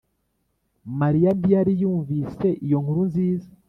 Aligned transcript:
mariya 0.99 1.31
ntiyari 1.37 1.73
yumvise 1.81 2.47
iyo 2.65 2.77
nkuru 2.83 3.01
nziza 3.09 3.47